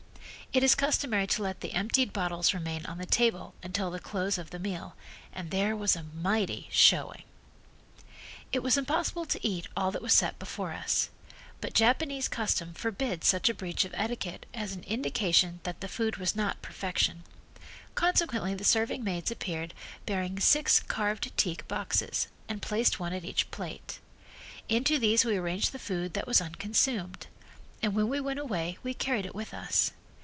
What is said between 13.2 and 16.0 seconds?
such a breach of etiquette as an indication that the